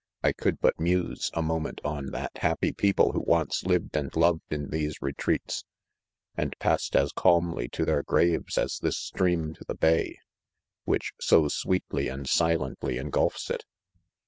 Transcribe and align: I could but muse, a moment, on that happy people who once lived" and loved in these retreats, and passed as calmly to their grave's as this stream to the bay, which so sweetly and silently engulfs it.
I 0.23 0.31
could 0.31 0.59
but 0.59 0.79
muse, 0.79 1.29
a 1.35 1.43
moment, 1.43 1.79
on 1.85 2.07
that 2.07 2.31
happy 2.37 2.71
people 2.73 3.11
who 3.11 3.19
once 3.19 3.63
lived" 3.65 3.95
and 3.95 4.11
loved 4.15 4.51
in 4.51 4.71
these 4.71 4.99
retreats, 4.99 5.63
and 6.35 6.57
passed 6.57 6.95
as 6.95 7.11
calmly 7.11 7.67
to 7.67 7.85
their 7.85 8.01
grave's 8.01 8.57
as 8.57 8.79
this 8.79 8.97
stream 8.97 9.53
to 9.53 9.63
the 9.63 9.75
bay, 9.75 10.17
which 10.85 11.13
so 11.19 11.47
sweetly 11.49 12.07
and 12.07 12.27
silently 12.27 12.97
engulfs 12.97 13.51
it. 13.51 13.63